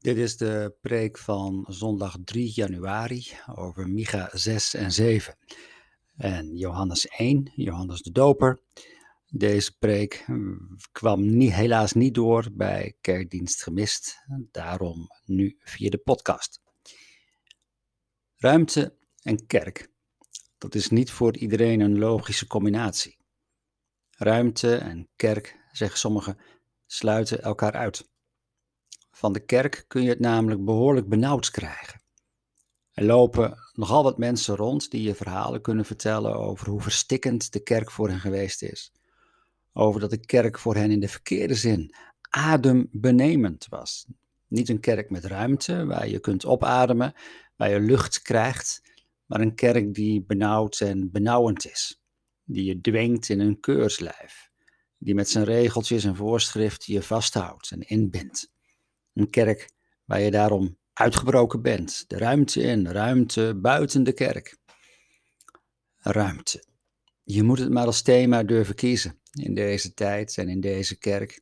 Dit 0.00 0.16
is 0.16 0.36
de 0.36 0.74
preek 0.80 1.18
van 1.18 1.64
zondag 1.68 2.16
3 2.24 2.52
januari 2.54 3.26
over 3.54 3.88
Micha 3.88 4.28
6 4.32 4.74
en 4.74 4.92
7 4.92 5.36
en 6.16 6.56
Johannes 6.56 7.06
1, 7.06 7.52
Johannes 7.54 8.02
de 8.02 8.10
Doper. 8.10 8.60
Deze 9.26 9.76
preek 9.78 10.22
hm, 10.26 10.56
kwam 10.92 11.36
niet, 11.36 11.52
helaas 11.52 11.92
niet 11.92 12.14
door 12.14 12.48
bij 12.52 12.96
Kerkdienst 13.00 13.62
Gemist, 13.62 14.24
daarom 14.50 15.08
nu 15.24 15.56
via 15.60 15.90
de 15.90 15.98
podcast. 15.98 16.60
Ruimte 18.36 18.96
en 19.22 19.46
kerk, 19.46 19.90
dat 20.58 20.74
is 20.74 20.88
niet 20.88 21.10
voor 21.10 21.36
iedereen 21.36 21.80
een 21.80 21.98
logische 21.98 22.46
combinatie. 22.46 23.16
Ruimte 24.10 24.76
en 24.76 25.08
kerk, 25.16 25.56
zeggen 25.72 25.98
sommigen, 25.98 26.38
sluiten 26.86 27.42
elkaar 27.42 27.72
uit. 27.72 28.08
Van 29.20 29.32
de 29.32 29.44
kerk 29.44 29.84
kun 29.88 30.02
je 30.02 30.08
het 30.08 30.20
namelijk 30.20 30.64
behoorlijk 30.64 31.08
benauwd 31.08 31.50
krijgen. 31.50 32.00
Er 32.92 33.04
lopen 33.04 33.58
nogal 33.72 34.02
wat 34.02 34.18
mensen 34.18 34.56
rond 34.56 34.90
die 34.90 35.02
je 35.02 35.14
verhalen 35.14 35.60
kunnen 35.60 35.84
vertellen 35.84 36.34
over 36.34 36.68
hoe 36.68 36.80
verstikkend 36.80 37.52
de 37.52 37.62
kerk 37.62 37.90
voor 37.90 38.08
hen 38.08 38.20
geweest 38.20 38.62
is. 38.62 38.92
Over 39.72 40.00
dat 40.00 40.10
de 40.10 40.26
kerk 40.26 40.58
voor 40.58 40.74
hen 40.74 40.90
in 40.90 41.00
de 41.00 41.08
verkeerde 41.08 41.54
zin 41.54 41.94
adembenemend 42.30 43.66
was. 43.68 44.06
Niet 44.46 44.68
een 44.68 44.80
kerk 44.80 45.10
met 45.10 45.24
ruimte 45.24 45.84
waar 45.86 46.08
je 46.08 46.20
kunt 46.20 46.46
opademen, 46.46 47.14
waar 47.56 47.70
je 47.70 47.80
lucht 47.80 48.22
krijgt, 48.22 48.82
maar 49.26 49.40
een 49.40 49.54
kerk 49.54 49.94
die 49.94 50.22
benauwd 50.22 50.80
en 50.80 51.10
benauwend 51.10 51.70
is. 51.70 52.02
Die 52.44 52.64
je 52.64 52.80
dwingt 52.80 53.28
in 53.28 53.40
een 53.40 53.60
keurslijf. 53.60 54.50
Die 54.98 55.14
met 55.14 55.28
zijn 55.28 55.44
regeltjes 55.44 56.04
en 56.04 56.16
voorschriften 56.16 56.92
je 56.92 57.02
vasthoudt 57.02 57.70
en 57.70 57.80
inbindt. 57.80 58.58
Een 59.14 59.30
kerk 59.30 59.70
waar 60.04 60.20
je 60.20 60.30
daarom 60.30 60.78
uitgebroken 60.92 61.62
bent. 61.62 62.04
De 62.08 62.18
ruimte 62.18 62.62
in, 62.62 62.86
ruimte 62.86 63.58
buiten 63.62 64.04
de 64.04 64.12
kerk. 64.12 64.58
Ruimte. 65.96 66.64
Je 67.24 67.42
moet 67.42 67.58
het 67.58 67.70
maar 67.70 67.86
als 67.86 68.02
thema 68.02 68.42
durven 68.42 68.74
kiezen 68.74 69.20
in 69.32 69.54
deze 69.54 69.94
tijd 69.94 70.38
en 70.38 70.48
in 70.48 70.60
deze 70.60 70.98
kerk. 70.98 71.40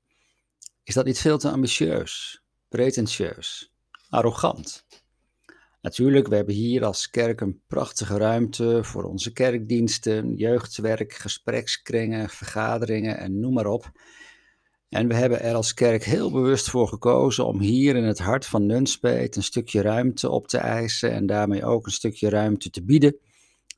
Is 0.85 0.95
dat 0.95 1.05
niet 1.05 1.19
veel 1.19 1.39
te 1.39 1.51
ambitieus, 1.51 2.43
pretentieus, 2.69 3.73
arrogant? 4.09 4.87
Natuurlijk, 5.81 6.29
we 6.29 6.37
hebben 6.37 6.55
hier 6.55 6.85
als 6.85 7.11
kerk 7.11 7.41
een 7.41 7.63
prachtige 7.67 8.17
ruimte 8.17 8.85
voor 8.85 9.05
onze 9.05 9.33
kerkdiensten, 9.33 10.35
jeugdwerk, 10.35 11.13
gesprekskringen, 11.13 12.29
vergaderingen 12.29 13.19
en 13.19 13.41
noem 13.41 13.53
maar 13.53 13.67
op. 13.67 13.91
En 14.89 15.09
we 15.09 15.15
hebben 15.15 15.41
er 15.41 15.55
als 15.55 15.75
kerk 15.75 16.05
heel 16.05 16.31
bewust 16.31 16.71
voor 16.71 16.89
gekozen 16.89 17.47
om 17.47 17.61
hier 17.61 17.97
in 17.97 18.05
het 18.05 18.19
hart 18.19 18.47
van 18.47 18.67
Nunspeet 18.67 19.37
een 19.37 19.43
stukje 19.43 19.81
ruimte 19.81 20.31
op 20.31 20.49
te 20.49 20.59
eisen 20.59 21.13
en 21.13 21.27
daarmee 21.27 21.65
ook 21.65 21.87
een 21.87 21.93
stukje 21.93 22.29
ruimte 22.29 22.71
te 22.71 22.85
bieden. 22.85 23.17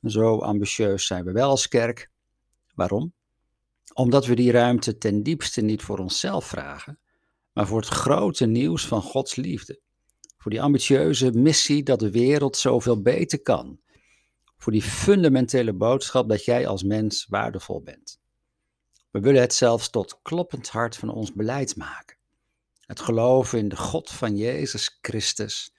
Zo 0.01 0.37
ambitieus 0.37 1.05
zijn 1.05 1.25
we 1.25 1.31
wel 1.31 1.49
als 1.49 1.67
kerk. 1.67 2.09
Waarom? 2.75 3.13
Omdat 3.93 4.25
we 4.25 4.35
die 4.35 4.51
ruimte 4.51 4.97
ten 4.97 5.23
diepste 5.23 5.61
niet 5.61 5.81
voor 5.81 5.97
onszelf 5.97 6.45
vragen, 6.45 6.99
maar 7.53 7.67
voor 7.67 7.79
het 7.79 7.89
grote 7.89 8.45
nieuws 8.45 8.87
van 8.87 9.01
Gods 9.01 9.35
liefde. 9.35 9.79
Voor 10.37 10.51
die 10.51 10.61
ambitieuze 10.61 11.31
missie 11.31 11.83
dat 11.83 11.99
de 11.99 12.11
wereld 12.11 12.57
zoveel 12.57 13.01
beter 13.01 13.41
kan. 13.41 13.79
Voor 14.57 14.71
die 14.71 14.81
fundamentele 14.81 15.73
boodschap 15.73 16.29
dat 16.29 16.45
jij 16.45 16.67
als 16.67 16.83
mens 16.83 17.25
waardevol 17.29 17.81
bent. 17.81 18.20
We 19.11 19.19
willen 19.19 19.41
het 19.41 19.53
zelfs 19.53 19.89
tot 19.89 20.19
kloppend 20.21 20.69
hart 20.69 20.95
van 20.97 21.09
ons 21.09 21.33
beleid 21.33 21.75
maken. 21.75 22.17
Het 22.85 22.99
geloven 22.99 23.59
in 23.59 23.69
de 23.69 23.77
God 23.77 24.09
van 24.09 24.37
Jezus 24.37 24.97
Christus 25.01 25.73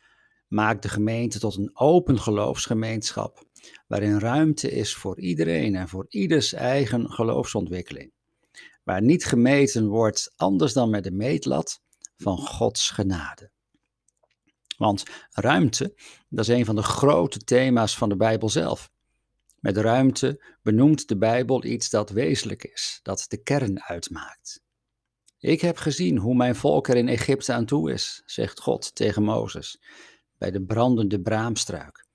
maakt 0.49 0.83
de 0.83 0.89
gemeente 0.89 1.39
tot 1.39 1.57
een 1.57 1.71
open 1.75 2.19
geloofsgemeenschap, 2.19 3.45
waarin 3.87 4.19
ruimte 4.19 4.71
is 4.71 4.95
voor 4.95 5.21
iedereen 5.21 5.77
en 5.77 5.89
voor 5.89 6.07
ieders 6.09 6.53
eigen 6.53 7.11
geloofsontwikkeling. 7.11 8.13
Waar 8.83 9.03
niet 9.03 9.25
gemeten 9.25 9.89
wordt 9.89 10.33
anders 10.37 10.73
dan 10.73 10.91
met 10.91 11.05
de 11.05 11.11
meetlat 11.11 11.81
van 12.17 12.39
Gods 12.39 12.91
genade. 12.91 13.51
Want 14.77 15.03
ruimte, 15.31 15.95
dat 16.29 16.49
is 16.49 16.55
een 16.57 16.65
van 16.65 16.77
de 16.77 16.83
grote 16.83 17.39
thema's 17.39 17.97
van 17.97 18.09
de 18.09 18.17
Bijbel 18.17 18.49
zelf. 18.49 18.92
Met 19.63 19.77
ruimte 19.77 20.45
benoemt 20.63 21.09
de 21.09 21.17
Bijbel 21.17 21.65
iets 21.65 21.91
dat 21.91 22.11
wezenlijk 22.11 22.65
is, 22.65 23.01
dat 23.03 23.25
de 23.29 23.43
kern 23.43 23.83
uitmaakt. 23.83 24.63
Ik 25.39 25.61
heb 25.61 25.77
gezien 25.77 26.19
hoe 26.19 26.35
mijn 26.35 26.55
volk 26.55 26.89
er 26.89 26.97
in 26.97 27.09
Egypte 27.09 27.53
aan 27.53 27.65
toe 27.65 27.93
is, 27.93 28.23
zegt 28.25 28.61
God 28.61 28.95
tegen 28.95 29.23
Mozes, 29.23 29.81
bij 30.39 30.51
de 30.51 30.63
brandende 30.63 31.21
braamstruik. 31.21 32.07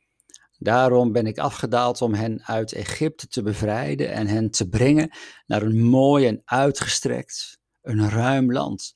Daarom 0.57 1.11
ben 1.11 1.25
ik 1.25 1.37
afgedaald 1.37 2.01
om 2.01 2.13
hen 2.13 2.43
uit 2.43 2.73
Egypte 2.73 3.27
te 3.27 3.41
bevrijden 3.41 4.11
en 4.11 4.27
hen 4.27 4.51
te 4.51 4.69
brengen 4.69 5.09
naar 5.45 5.61
een 5.61 5.83
mooi 5.83 6.27
en 6.27 6.41
uitgestrekt, 6.45 7.59
een 7.81 8.09
ruim 8.09 8.51
land. 8.51 8.95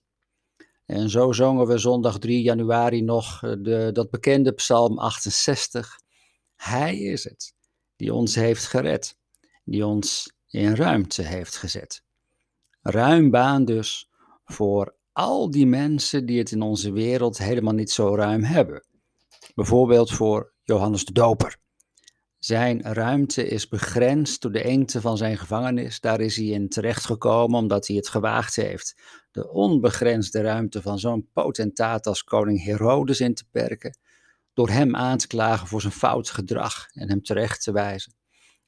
En 0.85 1.09
zo 1.09 1.31
zongen 1.31 1.67
we 1.67 1.77
zondag 1.77 2.19
3 2.19 2.41
januari 2.41 3.01
nog 3.01 3.39
de, 3.39 3.89
dat 3.93 4.09
bekende 4.09 4.51
Psalm 4.51 4.99
68. 4.99 5.99
Hij 6.55 6.97
is 6.97 7.23
het 7.23 7.59
die 8.01 8.13
ons 8.13 8.35
heeft 8.35 8.67
gered, 8.67 9.17
die 9.63 9.85
ons 9.85 10.33
in 10.49 10.75
ruimte 10.75 11.21
heeft 11.21 11.57
gezet. 11.57 12.03
Ruim 12.81 13.29
baan 13.29 13.65
dus 13.65 14.09
voor 14.45 14.95
al 15.11 15.51
die 15.51 15.65
mensen 15.65 16.25
die 16.25 16.37
het 16.37 16.51
in 16.51 16.61
onze 16.61 16.91
wereld 16.91 17.37
helemaal 17.37 17.73
niet 17.73 17.91
zo 17.91 18.15
ruim 18.15 18.43
hebben. 18.43 18.85
Bijvoorbeeld 19.55 20.11
voor 20.11 20.53
Johannes 20.63 21.05
de 21.05 21.13
Doper. 21.13 21.57
Zijn 22.39 22.81
ruimte 22.81 23.47
is 23.47 23.67
begrensd 23.67 24.41
door 24.41 24.51
de 24.51 24.63
engte 24.63 25.01
van 25.01 25.17
zijn 25.17 25.37
gevangenis. 25.37 25.99
Daar 25.99 26.19
is 26.19 26.35
hij 26.35 26.45
in 26.45 26.69
terechtgekomen 26.69 27.59
omdat 27.59 27.87
hij 27.87 27.95
het 27.95 28.09
gewaagd 28.09 28.55
heeft 28.55 28.95
de 29.31 29.49
onbegrensde 29.49 30.41
ruimte 30.41 30.81
van 30.81 30.99
zo'n 30.99 31.29
potentaat 31.33 32.07
als 32.07 32.23
koning 32.23 32.63
Herodes 32.63 33.19
in 33.19 33.33
te 33.33 33.45
perken 33.51 33.97
door 34.53 34.69
hem 34.69 34.95
aan 34.95 35.17
te 35.17 35.27
klagen 35.27 35.67
voor 35.67 35.81
zijn 35.81 35.93
fout 35.93 36.29
gedrag 36.29 36.87
en 36.93 37.09
hem 37.09 37.21
terecht 37.21 37.63
te 37.63 37.71
wijzen. 37.71 38.13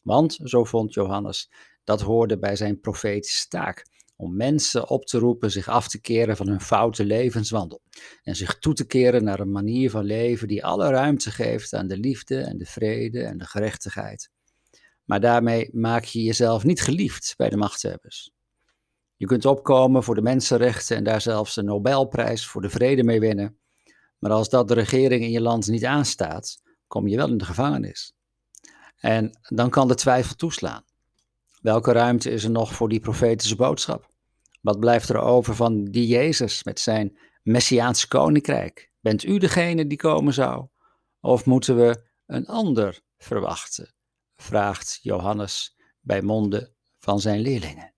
Want, 0.02 0.40
zo 0.44 0.64
vond 0.64 0.94
Johannes, 0.94 1.52
dat 1.84 2.02
hoorde 2.02 2.40
bij 2.40 2.56
zijn 2.56 2.80
profetische 2.80 3.48
taak, 3.48 3.86
om 4.16 4.36
mensen 4.36 4.90
op 4.90 5.06
te 5.06 5.18
roepen 5.18 5.52
zich 5.52 5.68
af 5.68 5.88
te 5.88 6.02
keren 6.02 6.38
van 6.38 6.48
hun 6.48 6.62
foute 6.62 7.06
levenswandel 7.06 7.82
en 8.24 8.36
zich 8.36 8.60
toe 8.60 8.74
te 8.74 8.86
keren 8.86 9.24
naar 9.24 9.40
een 9.40 9.52
manier 9.52 9.90
van 9.90 10.04
leven 10.04 10.48
die 10.48 10.66
alle 10.66 10.90
ruimte 10.90 11.32
geeft 11.32 11.74
aan 11.74 11.88
de 11.88 11.98
liefde 11.98 12.38
en 12.42 12.58
de 12.58 12.66
vrede 12.66 13.24
en 13.24 13.38
de 13.38 13.46
gerechtigheid. 13.46 14.30
Maar 15.04 15.20
daarmee 15.20 15.70
maak 15.72 16.04
je 16.04 16.24
jezelf 16.24 16.64
niet 16.64 16.82
geliefd 16.82 17.34
bij 17.38 17.50
de 17.50 17.58
machthebbers. 17.58 18.32
Je 19.16 19.26
kunt 19.26 19.46
opkomen 19.46 20.04
voor 20.04 20.16
de 20.16 20.22
mensenrechten 20.22 20.98
en 20.98 21.04
daar 21.04 21.22
zelfs 21.22 21.56
de 21.56 21.64
Nobelprijs 21.64 22.48
voor 22.48 22.62
de 22.62 22.70
vrede 22.70 23.04
mee 23.04 23.20
winnen. 23.20 23.58
Maar 24.24 24.32
als 24.32 24.50
dat 24.50 24.68
de 24.68 24.74
regering 24.74 25.24
in 25.24 25.32
je 25.32 25.42
land 25.42 25.68
niet 25.68 25.86
aanstaat, 25.86 26.62
kom 26.88 27.08
je 27.08 27.16
wel 27.16 27.30
in 27.30 27.38
de 27.38 27.46
gevangenis. 27.46 28.14
En 28.96 29.40
dan 29.42 29.70
kan 29.70 29.88
de 29.88 29.96
twijfel 29.96 30.36
toeslaan. 30.36 30.84
Welke 31.62 31.92
ruimte 31.92 32.30
is 32.30 32.44
er 32.44 32.52
nog 32.52 32.74
voor 32.74 32.90
die 32.90 33.00
profetische 33.00 33.56
boodschap? 33.56 34.10
Wat 34.62 34.80
blijft 34.80 35.10
er 35.10 35.18
over 35.18 35.56
van 35.56 35.86
die 35.86 36.08
Jezus 36.08 36.64
met 36.64 36.80
zijn 36.80 37.18
messiaans 37.42 38.08
koninkrijk? 38.08 38.92
Bent 39.00 39.24
u 39.24 39.38
degene 39.38 39.88
die 39.88 39.98
komen 39.98 40.34
zou? 40.34 40.68
Of 41.20 41.46
moeten 41.46 41.76
we 41.76 42.04
een 42.26 42.46
ander 42.46 43.02
verwachten? 43.18 43.94
vraagt 44.36 45.00
Johannes 45.02 45.76
bij 46.00 46.22
monden 46.22 46.74
van 47.00 47.20
zijn 47.20 47.40
leerlingen. 47.40 47.94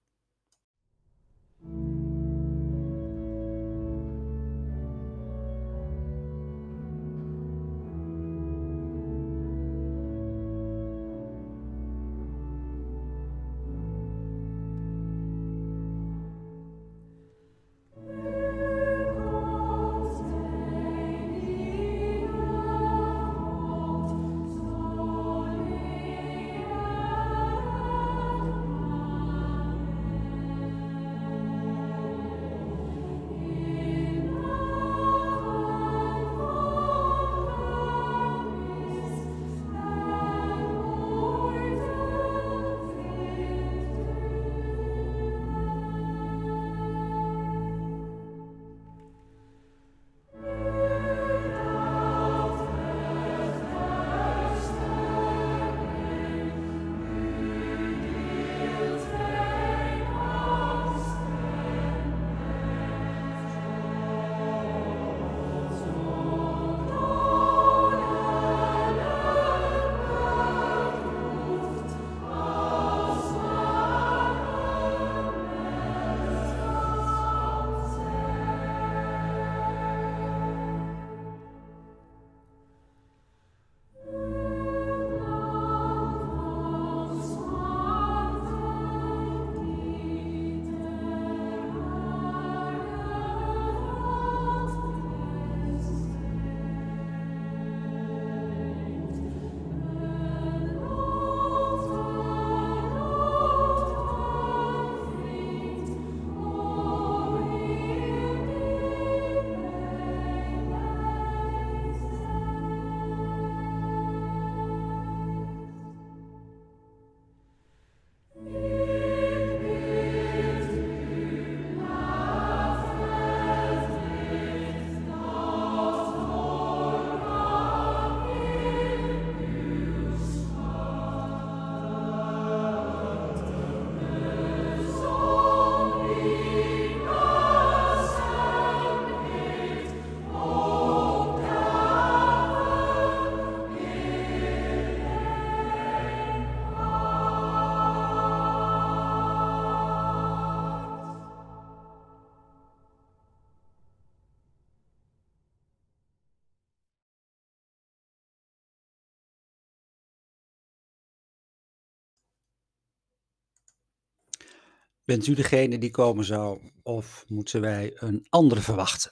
Bent 165.05 165.27
u 165.27 165.33
degene 165.33 165.77
die 165.77 165.91
komen 165.91 166.25
zou 166.25 166.71
of 166.83 167.23
moeten 167.27 167.61
wij 167.61 167.91
een 167.95 168.25
andere 168.29 168.61
verwachten? 168.61 169.11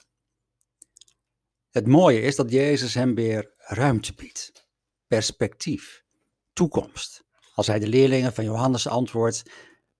Het 1.70 1.86
mooie 1.86 2.20
is 2.20 2.36
dat 2.36 2.50
Jezus 2.50 2.94
hem 2.94 3.14
weer 3.14 3.54
ruimte 3.56 4.14
biedt, 4.14 4.66
perspectief, 5.06 6.02
toekomst. 6.52 7.24
Als 7.54 7.66
hij 7.66 7.78
de 7.78 7.88
leerlingen 7.88 8.34
van 8.34 8.44
Johannes 8.44 8.86
antwoordt, 8.86 9.42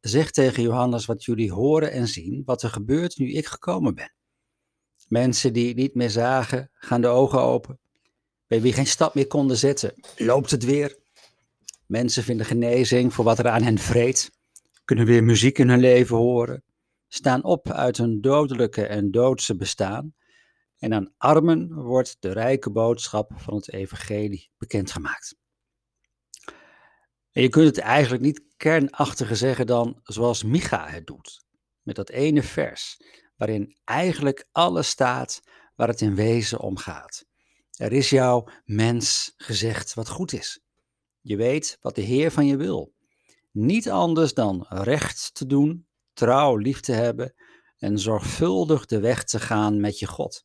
zeg 0.00 0.30
tegen 0.30 0.62
Johannes 0.62 1.06
wat 1.06 1.24
jullie 1.24 1.52
horen 1.52 1.92
en 1.92 2.08
zien, 2.08 2.42
wat 2.44 2.62
er 2.62 2.70
gebeurt 2.70 3.16
nu 3.16 3.32
ik 3.32 3.46
gekomen 3.46 3.94
ben. 3.94 4.14
Mensen 5.08 5.52
die 5.52 5.74
niet 5.74 5.94
meer 5.94 6.10
zagen, 6.10 6.70
gaan 6.72 7.00
de 7.00 7.08
ogen 7.08 7.40
open. 7.40 7.80
Bij 8.46 8.60
wie 8.60 8.72
geen 8.72 8.86
stap 8.86 9.14
meer 9.14 9.26
konden 9.26 9.56
zetten, 9.56 9.94
loopt 10.16 10.50
het 10.50 10.64
weer. 10.64 10.98
Mensen 11.86 12.22
vinden 12.22 12.46
genezing 12.46 13.14
voor 13.14 13.24
wat 13.24 13.38
er 13.38 13.48
aan 13.48 13.62
hen 13.62 13.78
vreet, 13.78 14.30
kunnen 14.84 15.06
weer 15.06 15.24
muziek 15.24 15.58
in 15.58 15.68
hun 15.68 15.80
leven 15.80 16.16
horen, 16.16 16.64
staan 17.08 17.44
op 17.44 17.70
uit 17.70 17.96
hun 17.96 18.20
dodelijke 18.20 18.86
en 18.86 19.10
doodse 19.10 19.56
bestaan. 19.56 20.14
En 20.78 20.94
aan 20.94 21.14
armen 21.16 21.74
wordt 21.74 22.16
de 22.20 22.32
rijke 22.32 22.70
boodschap 22.70 23.32
van 23.36 23.54
het 23.54 23.72
evangelie 23.72 24.50
bekendgemaakt. 24.58 25.36
En 27.32 27.42
je 27.42 27.48
kunt 27.48 27.66
het 27.66 27.78
eigenlijk 27.78 28.22
niet 28.22 28.42
kernachtiger 28.56 29.36
zeggen 29.36 29.66
dan 29.66 30.00
zoals 30.02 30.42
Micha 30.42 30.88
het 30.88 31.06
doet. 31.06 31.44
Met 31.82 31.96
dat 31.96 32.10
ene 32.10 32.42
vers, 32.42 33.00
waarin 33.36 33.76
eigenlijk 33.84 34.48
alles 34.52 34.88
staat 34.88 35.42
waar 35.76 35.88
het 35.88 36.00
in 36.00 36.14
wezen 36.14 36.60
om 36.60 36.76
gaat. 36.76 37.24
Er 37.76 37.92
is 37.92 38.10
jouw 38.10 38.48
mens 38.64 39.34
gezegd 39.36 39.94
wat 39.94 40.08
goed 40.08 40.32
is. 40.32 40.60
Je 41.20 41.36
weet 41.36 41.78
wat 41.80 41.94
de 41.94 42.02
Heer 42.02 42.30
van 42.30 42.46
je 42.46 42.56
wil. 42.56 42.93
Niet 43.54 43.90
anders 43.90 44.34
dan 44.34 44.66
recht 44.68 45.34
te 45.34 45.46
doen, 45.46 45.86
trouw 46.12 46.56
lief 46.56 46.80
te 46.80 46.92
hebben 46.92 47.34
en 47.78 47.98
zorgvuldig 47.98 48.86
de 48.86 49.00
weg 49.00 49.24
te 49.24 49.40
gaan 49.40 49.80
met 49.80 49.98
je 49.98 50.06
God. 50.06 50.44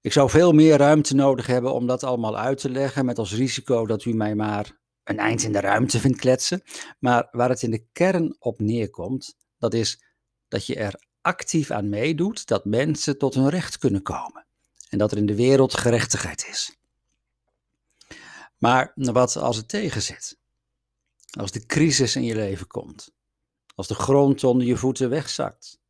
Ik 0.00 0.12
zou 0.12 0.30
veel 0.30 0.52
meer 0.52 0.76
ruimte 0.76 1.14
nodig 1.14 1.46
hebben 1.46 1.72
om 1.72 1.86
dat 1.86 2.02
allemaal 2.02 2.38
uit 2.38 2.58
te 2.58 2.70
leggen, 2.70 3.04
met 3.04 3.18
als 3.18 3.34
risico 3.34 3.86
dat 3.86 4.04
u 4.04 4.12
mij 4.12 4.34
maar 4.34 4.78
een 5.04 5.18
eind 5.18 5.42
in 5.42 5.52
de 5.52 5.60
ruimte 5.60 6.00
vindt 6.00 6.18
kletsen. 6.18 6.62
Maar 6.98 7.28
waar 7.30 7.48
het 7.48 7.62
in 7.62 7.70
de 7.70 7.86
kern 7.92 8.36
op 8.38 8.58
neerkomt, 8.58 9.36
dat 9.58 9.74
is 9.74 10.04
dat 10.48 10.66
je 10.66 10.76
er 10.76 11.02
actief 11.20 11.70
aan 11.70 11.88
meedoet 11.88 12.46
dat 12.46 12.64
mensen 12.64 13.18
tot 13.18 13.34
hun 13.34 13.48
recht 13.48 13.78
kunnen 13.78 14.02
komen. 14.02 14.46
En 14.88 14.98
dat 14.98 15.12
er 15.12 15.18
in 15.18 15.26
de 15.26 15.36
wereld 15.36 15.74
gerechtigheid 15.74 16.46
is. 16.48 16.78
Maar 18.58 18.92
wat 18.94 19.36
als 19.36 19.56
het 19.56 19.68
tegenzit? 19.68 20.39
Als 21.38 21.50
de 21.50 21.66
crisis 21.66 22.16
in 22.16 22.24
je 22.24 22.34
leven 22.34 22.66
komt. 22.66 23.12
Als 23.74 23.86
de 23.86 23.94
grond 23.94 24.44
onder 24.44 24.66
je 24.66 24.76
voeten 24.76 25.10
wegzakt. 25.10 25.80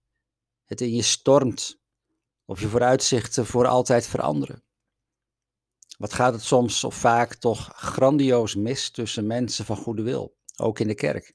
Het 0.64 0.80
in 0.80 0.94
je 0.94 1.02
stormt. 1.02 1.80
Of 2.44 2.60
je 2.60 2.68
vooruitzichten 2.68 3.46
voor 3.46 3.66
altijd 3.66 4.06
veranderen. 4.06 4.64
Wat 5.98 6.12
gaat 6.12 6.32
het 6.32 6.42
soms 6.42 6.84
of 6.84 6.94
vaak 6.94 7.34
toch 7.34 7.70
grandioos 7.74 8.54
mis 8.54 8.90
tussen 8.90 9.26
mensen 9.26 9.64
van 9.64 9.76
goede 9.76 10.02
wil, 10.02 10.36
ook 10.56 10.78
in 10.78 10.86
de 10.86 10.94
kerk? 10.94 11.34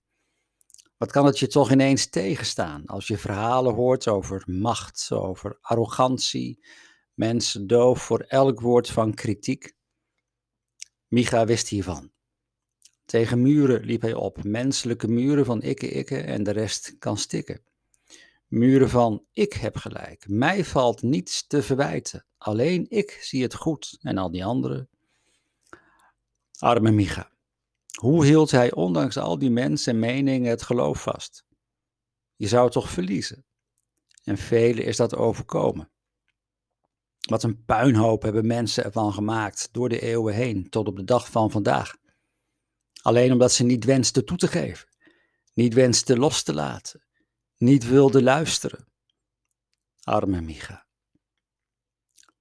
Wat 0.97 1.11
kan 1.11 1.25
het 1.25 1.39
je 1.39 1.47
toch 1.47 1.71
ineens 1.71 2.09
tegenstaan 2.09 2.85
als 2.85 3.07
je 3.07 3.17
verhalen 3.17 3.73
hoort 3.73 4.07
over 4.07 4.43
macht, 4.45 5.11
over 5.11 5.57
arrogantie, 5.61 6.65
mensen 7.13 7.67
doof 7.67 8.01
voor 8.01 8.19
elk 8.19 8.59
woord 8.61 8.89
van 8.89 9.13
kritiek? 9.13 9.75
Micha 11.07 11.45
wist 11.45 11.67
hiervan. 11.67 12.11
Tegen 13.15 13.41
muren 13.41 13.83
liep 13.83 14.01
hij 14.01 14.13
op, 14.13 14.43
menselijke 14.43 15.07
muren 15.07 15.45
van 15.45 15.61
ikke 15.61 15.89
ikke 15.89 16.17
en 16.17 16.43
de 16.43 16.51
rest 16.51 16.95
kan 16.99 17.17
stikken. 17.17 17.61
Muren 18.47 18.89
van 18.89 19.25
ik 19.31 19.53
heb 19.53 19.75
gelijk, 19.75 20.25
mij 20.27 20.65
valt 20.65 21.01
niets 21.01 21.47
te 21.47 21.61
verwijten, 21.61 22.25
alleen 22.37 22.85
ik 22.89 23.17
zie 23.21 23.41
het 23.41 23.55
goed 23.55 23.97
en 24.01 24.17
al 24.17 24.31
die 24.31 24.45
anderen. 24.45 24.89
Arme 26.59 26.91
Micha, 26.91 27.31
hoe 27.99 28.25
hield 28.25 28.51
hij 28.51 28.73
ondanks 28.73 29.17
al 29.17 29.39
die 29.39 29.51
mensen 29.51 29.93
en 29.93 29.99
meningen 29.99 30.49
het 30.49 30.61
geloof 30.61 31.01
vast? 31.01 31.45
Je 32.35 32.47
zou 32.47 32.63
het 32.63 32.73
toch 32.73 32.89
verliezen? 32.89 33.45
En 34.23 34.37
velen 34.37 34.85
is 34.85 34.97
dat 34.97 35.15
overkomen. 35.15 35.89
Wat 37.19 37.43
een 37.43 37.63
puinhoop 37.65 38.21
hebben 38.21 38.47
mensen 38.47 38.83
ervan 38.83 39.13
gemaakt 39.13 39.69
door 39.71 39.89
de 39.89 39.99
eeuwen 39.99 40.33
heen 40.33 40.69
tot 40.69 40.87
op 40.87 40.95
de 40.95 41.03
dag 41.03 41.29
van 41.31 41.51
vandaag. 41.51 42.03
Alleen 43.05 43.31
omdat 43.31 43.51
ze 43.51 43.63
niet 43.63 43.83
wensten 43.83 44.25
toe 44.25 44.37
te 44.37 44.47
geven, 44.47 44.87
niet 45.53 45.73
wensten 45.73 46.17
los 46.17 46.43
te 46.43 46.53
laten, 46.53 47.05
niet 47.57 47.87
wilden 47.87 48.23
luisteren. 48.23 48.87
Arme 50.01 50.41
Micha. 50.41 50.87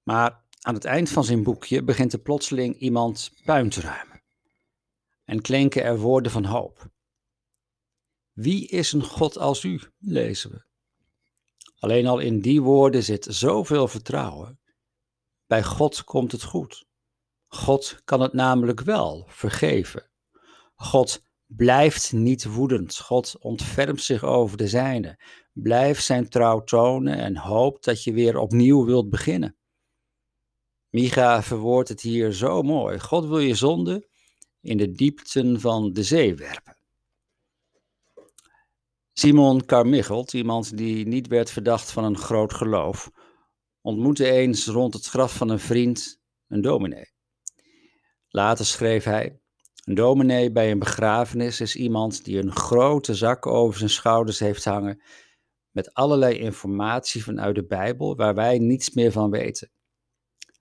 Maar 0.03 0.43
aan 0.61 0.73
het 0.73 0.85
eind 0.85 1.09
van 1.09 1.23
zijn 1.23 1.43
boekje 1.43 1.83
begint 1.83 2.13
er 2.13 2.19
plotseling 2.19 2.77
iemand 2.77 3.31
puin 3.43 3.69
te 3.69 3.81
ruimen. 3.81 4.23
En 5.25 5.41
klinken 5.41 5.83
er 5.83 5.99
woorden 5.99 6.31
van 6.31 6.45
hoop. 6.45 6.89
Wie 8.31 8.67
is 8.67 8.91
een 8.91 9.03
God 9.03 9.37
als 9.37 9.63
u, 9.63 9.81
lezen 9.99 10.51
we. 10.51 10.65
Alleen 11.79 12.07
al 12.07 12.19
in 12.19 12.39
die 12.39 12.61
woorden 12.61 13.03
zit 13.03 13.27
zoveel 13.29 13.87
vertrouwen 13.87 14.59
bij 15.47 15.63
God 15.63 16.03
komt 16.03 16.31
het 16.31 16.43
goed. 16.43 16.85
God 17.47 18.01
kan 18.03 18.21
het 18.21 18.33
namelijk 18.33 18.81
wel 18.81 19.25
vergeven. 19.29 20.09
God 20.75 21.23
blijft 21.45 22.13
niet 22.13 22.45
woedend. 22.45 22.97
God 22.97 23.35
ontfermt 23.39 24.01
zich 24.01 24.23
over 24.23 24.57
de 24.57 24.67
zijne. 24.67 25.19
Blijf 25.53 25.99
zijn 25.99 26.29
trouw 26.29 26.63
tonen 26.63 27.17
en 27.17 27.37
hoopt 27.37 27.83
dat 27.85 28.03
je 28.03 28.13
weer 28.13 28.37
opnieuw 28.37 28.85
wilt 28.85 29.09
beginnen. 29.09 29.55
Micha 30.89 31.43
verwoordt 31.43 31.89
het 31.89 32.01
hier 32.01 32.31
zo 32.31 32.61
mooi. 32.61 32.99
God 32.99 33.25
wil 33.25 33.39
je 33.39 33.55
zonde 33.55 34.07
in 34.61 34.77
de 34.77 34.91
diepten 34.91 35.59
van 35.59 35.93
de 35.93 36.03
zee 36.03 36.35
werpen. 36.35 36.77
Simon 39.13 39.65
Carmichelt, 39.65 40.33
iemand 40.33 40.77
die 40.77 41.07
niet 41.07 41.27
werd 41.27 41.51
verdacht 41.51 41.91
van 41.91 42.03
een 42.03 42.17
groot 42.17 42.53
geloof, 42.53 43.11
ontmoette 43.81 44.31
eens 44.31 44.67
rond 44.67 44.93
het 44.93 45.05
graf 45.05 45.35
van 45.35 45.49
een 45.49 45.59
vriend 45.59 46.19
een 46.47 46.61
dominee. 46.61 47.13
Later 48.27 48.65
schreef 48.65 49.03
hij: 49.03 49.39
Een 49.85 49.95
dominee 49.95 50.51
bij 50.51 50.71
een 50.71 50.79
begrafenis 50.79 51.61
is 51.61 51.75
iemand 51.75 52.23
die 52.23 52.37
een 52.37 52.51
grote 52.51 53.13
zak 53.13 53.47
over 53.47 53.77
zijn 53.77 53.89
schouders 53.89 54.39
heeft 54.39 54.65
hangen 54.65 55.01
met 55.71 55.93
allerlei 55.93 56.37
informatie 56.37 57.23
vanuit 57.23 57.55
de 57.55 57.65
Bijbel 57.65 58.15
waar 58.15 58.35
wij 58.35 58.57
niets 58.57 58.93
meer 58.93 59.11
van 59.11 59.29
weten. 59.29 59.69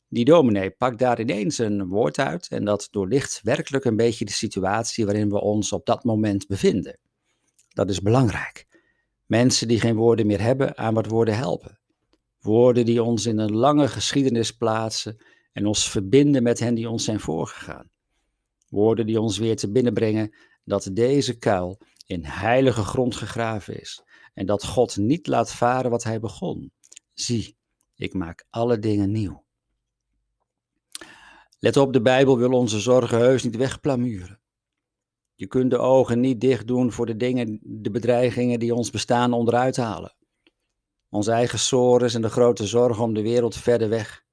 Die 0.08 0.24
dominee 0.24 0.70
pakt 0.70 0.98
daar 0.98 1.20
ineens 1.20 1.58
een 1.58 1.86
woord 1.86 2.18
uit 2.18 2.48
en 2.48 2.64
dat 2.64 2.88
doorlicht 2.90 3.40
werkelijk 3.42 3.84
een 3.84 3.96
beetje 3.96 4.24
de 4.24 4.32
situatie 4.32 5.04
waarin 5.04 5.28
we 5.28 5.40
ons 5.40 5.72
op 5.72 5.86
dat 5.86 6.04
moment 6.04 6.46
bevinden. 6.46 6.98
Dat 7.68 7.90
is 7.90 8.00
belangrijk. 8.00 8.66
Mensen 9.26 9.68
die 9.68 9.80
geen 9.80 9.96
woorden 9.96 10.26
meer 10.26 10.40
hebben, 10.40 10.76
aan 10.76 10.94
wat 10.94 11.06
woorden 11.06 11.36
helpen. 11.36 11.78
Woorden 12.40 12.84
die 12.84 13.02
ons 13.02 13.26
in 13.26 13.38
een 13.38 13.54
lange 13.54 13.88
geschiedenis 13.88 14.50
plaatsen 14.50 15.16
en 15.52 15.66
ons 15.66 15.90
verbinden 15.90 16.42
met 16.42 16.58
hen 16.58 16.74
die 16.74 16.88
ons 16.88 17.04
zijn 17.04 17.20
voorgegaan. 17.20 17.92
Woorden 18.74 19.06
die 19.06 19.20
ons 19.20 19.38
weer 19.38 19.56
te 19.56 19.70
binnenbrengen 19.70 20.34
dat 20.64 20.90
deze 20.92 21.38
kuil 21.38 21.78
in 22.06 22.24
heilige 22.24 22.82
grond 22.82 23.16
gegraven 23.16 23.80
is 23.80 24.02
en 24.32 24.46
dat 24.46 24.64
God 24.64 24.96
niet 24.96 25.26
laat 25.26 25.52
varen 25.52 25.90
wat 25.90 26.04
hij 26.04 26.20
begon. 26.20 26.72
Zie, 27.12 27.56
ik 27.94 28.14
maak 28.14 28.46
alle 28.50 28.78
dingen 28.78 29.10
nieuw. 29.10 29.44
Let 31.58 31.76
op, 31.76 31.92
de 31.92 32.00
Bijbel 32.00 32.38
wil 32.38 32.50
onze 32.50 32.80
zorgen 32.80 33.18
heus 33.18 33.42
niet 33.42 33.56
wegplamuren. 33.56 34.40
Je 35.34 35.46
kunt 35.46 35.70
de 35.70 35.78
ogen 35.78 36.20
niet 36.20 36.40
dicht 36.40 36.66
doen 36.66 36.92
voor 36.92 37.06
de 37.06 37.16
dingen, 37.16 37.60
de 37.62 37.90
bedreigingen 37.90 38.58
die 38.58 38.74
ons 38.74 38.90
bestaan 38.90 39.32
onderuit 39.32 39.76
halen. 39.76 40.16
Onze 41.08 41.32
eigen 41.32 41.58
sores 41.58 42.14
en 42.14 42.22
de 42.22 42.30
grote 42.30 42.66
zorg 42.66 43.00
om 43.00 43.14
de 43.14 43.22
wereld 43.22 43.56
verder 43.56 43.88
weg. 43.88 44.24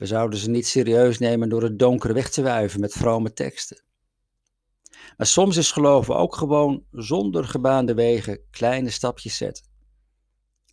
We 0.00 0.06
zouden 0.06 0.38
ze 0.38 0.50
niet 0.50 0.66
serieus 0.66 1.18
nemen 1.18 1.48
door 1.48 1.62
het 1.62 1.78
donker 1.78 2.14
weg 2.14 2.30
te 2.30 2.42
wuiven 2.42 2.80
met 2.80 2.92
vrome 2.92 3.32
teksten. 3.32 3.82
Maar 5.16 5.26
soms 5.26 5.56
is 5.56 5.72
geloven 5.72 6.16
ook 6.16 6.36
gewoon 6.36 6.84
zonder 6.90 7.44
gebaande 7.44 7.94
wegen 7.94 8.40
kleine 8.50 8.90
stapjes 8.90 9.36
zetten. 9.36 9.64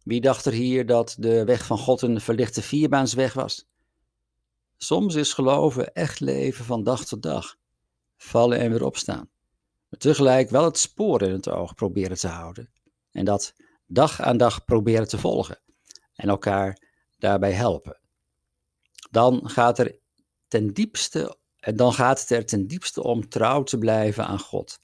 Wie 0.04 0.22
dacht 0.22 0.46
er 0.46 0.52
hier 0.52 0.86
dat 0.86 1.16
de 1.20 1.44
weg 1.46 1.66
van 1.66 1.78
God 1.78 2.02
een 2.02 2.22
verlichte 2.22 2.62
vierbaansweg 2.62 3.34
was? 3.34 3.68
Soms 4.78 5.16
is 5.16 5.34
geloven 5.34 5.94
echt 5.94 6.20
leven 6.20 6.66
van 6.66 6.84
dag 6.84 7.06
tot 7.06 7.22
dag, 7.22 7.56
vallen 8.18 8.60
en 8.60 8.72
weer 8.72 8.86
opstaan. 8.86 9.30
Maar 9.90 10.00
tegelijk 10.00 10.50
wel 10.50 10.64
het 10.64 10.78
spoor 10.78 11.22
in 11.22 11.32
het 11.32 11.50
oog 11.50 11.76
proberen 11.76 12.18
te 12.18 12.28
houden. 12.28 12.70
En 13.12 13.26
dat 13.26 13.54
dag 13.88 14.22
aan 14.22 14.38
dag 14.38 14.66
proberen 14.66 15.08
te 15.08 15.18
volgen 15.18 15.60
en 16.16 16.30
elkaar 16.30 16.82
daarbij 17.18 17.52
helpen. 17.52 18.06
Dan 19.10 19.50
gaat, 19.50 19.80
er 19.80 20.00
ten 20.48 20.74
diepste, 20.74 21.38
en 21.60 21.76
dan 21.76 21.94
gaat 21.94 22.20
het 22.20 22.30
er 22.30 22.46
ten 22.46 22.68
diepste 22.68 23.04
om 23.04 23.30
trouw 23.30 23.64
te 23.64 23.78
blijven 23.78 24.26
aan 24.26 24.40
God, 24.40 24.80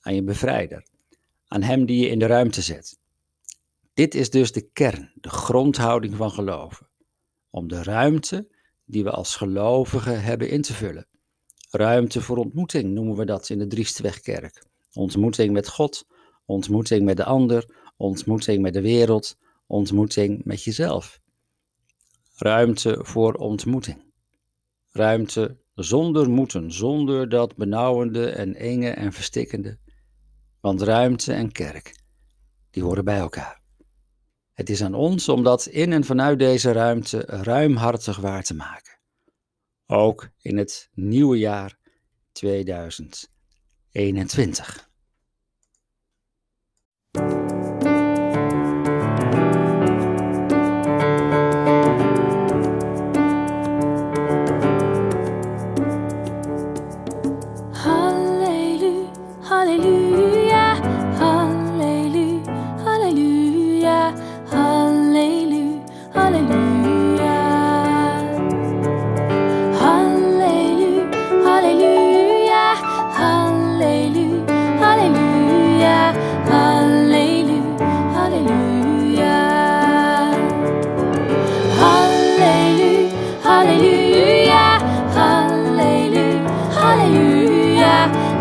aan 0.00 0.14
je 0.14 0.22
bevrijder, 0.22 0.86
aan 1.46 1.62
Hem 1.62 1.86
die 1.86 2.00
je 2.00 2.08
in 2.08 2.18
de 2.18 2.26
ruimte 2.26 2.62
zet. 2.62 2.98
Dit 3.94 4.14
is 4.14 4.30
dus 4.30 4.52
de 4.52 4.60
kern, 4.72 5.12
de 5.14 5.28
grondhouding 5.28 6.16
van 6.16 6.30
geloven. 6.30 6.88
Om 7.50 7.68
de 7.68 7.82
ruimte 7.82 8.48
die 8.84 9.04
we 9.04 9.10
als 9.10 9.36
gelovigen 9.36 10.22
hebben 10.22 10.50
in 10.50 10.62
te 10.62 10.74
vullen. 10.74 11.06
Ruimte 11.70 12.20
voor 12.20 12.36
ontmoeting 12.36 12.92
noemen 12.94 13.16
we 13.16 13.24
dat 13.24 13.48
in 13.48 13.58
de 13.58 13.66
Driestwegkerk. 13.66 14.64
Ontmoeting 14.92 15.52
met 15.52 15.68
God, 15.68 16.06
ontmoeting 16.46 17.04
met 17.04 17.16
de 17.16 17.24
ander, 17.24 17.74
ontmoeting 17.96 18.62
met 18.62 18.72
de 18.72 18.80
wereld, 18.80 19.36
ontmoeting 19.66 20.44
met 20.44 20.62
jezelf. 20.62 21.20
Ruimte 22.40 22.98
voor 23.02 23.34
ontmoeting. 23.34 24.12
Ruimte 24.90 25.56
zonder 25.74 26.30
moeten, 26.30 26.72
zonder 26.72 27.28
dat 27.28 27.56
benauwende 27.56 28.30
en 28.30 28.54
enge 28.54 28.90
en 28.90 29.12
verstikkende. 29.12 29.78
Want 30.60 30.82
ruimte 30.82 31.32
en 31.32 31.52
kerk, 31.52 32.00
die 32.70 32.82
horen 32.82 33.04
bij 33.04 33.18
elkaar. 33.18 33.60
Het 34.52 34.70
is 34.70 34.82
aan 34.82 34.94
ons 34.94 35.28
om 35.28 35.42
dat 35.42 35.66
in 35.66 35.92
en 35.92 36.04
vanuit 36.04 36.38
deze 36.38 36.72
ruimte 36.72 37.20
ruimhartig 37.20 38.16
waar 38.16 38.42
te 38.42 38.54
maken. 38.54 38.98
Ook 39.86 40.28
in 40.40 40.56
het 40.56 40.90
nieuwe 40.94 41.38
jaar 41.38 41.78
2021. 42.32 44.87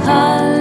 color. 0.07 0.56